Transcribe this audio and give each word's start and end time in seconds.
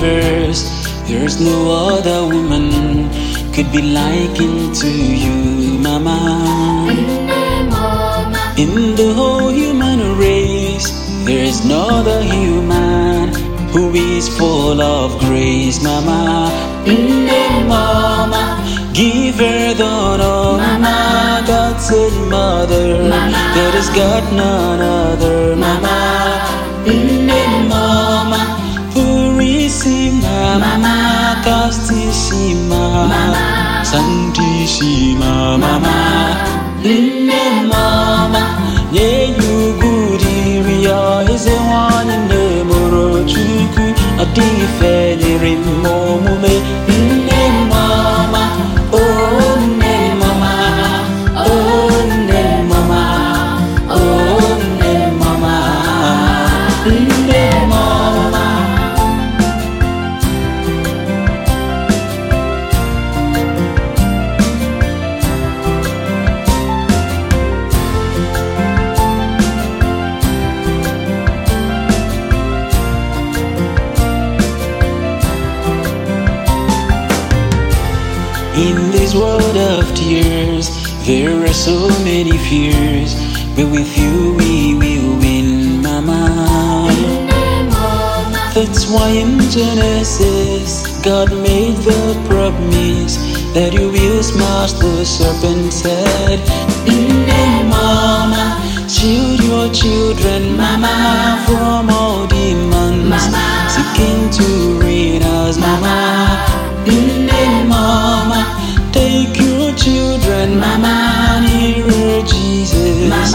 There's 0.00 1.40
no 1.40 1.72
other 1.72 2.22
woman 2.32 3.10
could 3.52 3.72
be 3.72 3.82
likened 3.82 4.74
to 4.76 4.88
you, 4.88 5.78
Mama. 5.78 6.86
In 8.56 8.94
the 8.94 9.12
whole 9.14 9.48
human 9.48 10.16
race, 10.16 10.88
there 11.24 11.44
is 11.44 11.64
no 11.64 11.88
other 11.90 12.22
human 12.22 13.34
who 13.72 13.92
is 13.92 14.28
full 14.38 14.80
of 14.80 15.18
grace, 15.18 15.82
Mama. 15.82 16.52
Mama, 17.66 18.62
give 18.94 19.34
her 19.34 19.74
the 19.74 19.84
honor, 19.84 20.58
Mama. 20.62 21.44
God's 21.44 21.90
a 21.90 22.10
mother, 22.30 23.08
there 23.54 23.76
is 23.76 23.88
God 23.90 24.32
none 24.32 24.80
other, 24.80 25.56
Mama. 25.56 25.80
Mama, 25.80 26.37
santísima 33.90 35.56
mamá 35.56 35.86
릴레 36.82 37.62
마마. 37.62 38.36
내 38.92 39.30
유구리 39.30 40.62
위여 40.66 41.24
이제 41.30 41.56
원인 41.56 42.28
내 42.28 42.62
무릎 42.64 43.26
죽이 43.26 43.94
어디 44.18 44.40
페니린 44.78 45.82
몸에 45.82 46.77
In 78.58 78.90
this 78.90 79.14
world 79.14 79.56
of 79.56 79.94
tears, 79.94 80.68
there 81.06 81.44
are 81.44 81.52
so 81.52 81.88
many 82.02 82.36
fears, 82.38 83.14
but 83.54 83.70
with 83.70 83.96
you 83.96 84.34
we 84.34 84.74
will 84.74 85.16
win, 85.20 85.80
Mama. 85.80 86.88
That's 88.54 88.90
why 88.90 89.10
in 89.10 89.38
Genesis, 89.50 91.00
God 91.04 91.30
made 91.30 91.76
the 91.86 92.20
promise 92.28 93.16
that 93.54 93.72
you 93.72 93.90
will 93.90 94.22
smash 94.24 94.72
the 94.72 95.04
serpent's 95.04 95.82
head. 95.82 96.40
Mama, 97.70 98.60
shield 98.88 99.40
your 99.44 99.72
children, 99.72 100.56
Mama, 100.56 101.44
from 101.46 101.97
Mama, 110.60 111.40
nearer 111.46 112.22
Jesus. 112.26 113.32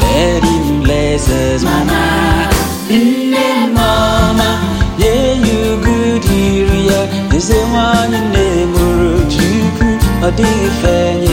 Let 0.00 0.42
him 0.44 0.82
bless 0.82 1.28
us, 1.28 1.64
Mama. 1.64 2.48
Mm, 2.88 3.74
Mama, 3.74 4.50
yeah, 4.98 5.32
you 5.46 5.80
good 5.82 6.24
area. 6.26 7.00
Is 7.34 7.48
the 7.48 7.62
one 7.72 8.14
in 8.14 8.26
the 8.32 8.52
Chukwu, 9.34 9.90
a 10.22 10.30
different 10.30 11.31